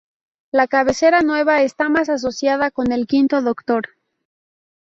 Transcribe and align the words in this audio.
La 0.51 0.67
cabecera 0.67 1.19
nueva 1.21 1.61
está 1.61 1.87
más 1.87 2.09
asociada 2.09 2.71
con 2.71 2.91
el 2.91 3.05
Quinto 3.05 3.43
Doctor. 3.43 3.89